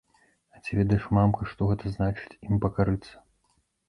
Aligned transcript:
А 0.53 0.59
ці 0.63 0.77
ведаеш, 0.77 1.03
мамка, 1.17 1.47
што 1.51 1.67
гэта 1.71 1.91
значыць 1.97 2.37
ім 2.47 2.57
пакарыцца? 2.65 3.13